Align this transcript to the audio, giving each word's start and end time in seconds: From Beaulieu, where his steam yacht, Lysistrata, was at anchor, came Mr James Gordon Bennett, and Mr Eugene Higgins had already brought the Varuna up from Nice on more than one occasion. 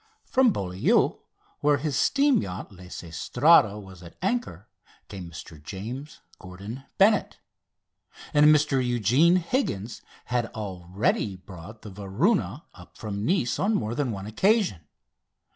From 0.25 0.51
Beaulieu, 0.51 1.19
where 1.59 1.77
his 1.77 1.95
steam 1.95 2.41
yacht, 2.41 2.71
Lysistrata, 2.71 3.77
was 3.79 4.01
at 4.01 4.17
anchor, 4.19 4.67
came 5.09 5.29
Mr 5.29 5.61
James 5.61 6.21
Gordon 6.39 6.85
Bennett, 6.97 7.37
and 8.33 8.47
Mr 8.47 8.83
Eugene 8.83 9.35
Higgins 9.35 10.01
had 10.25 10.47
already 10.55 11.35
brought 11.35 11.83
the 11.83 11.91
Varuna 11.91 12.65
up 12.73 12.97
from 12.97 13.23
Nice 13.27 13.59
on 13.59 13.75
more 13.75 13.93
than 13.93 14.11
one 14.11 14.25
occasion. 14.25 14.87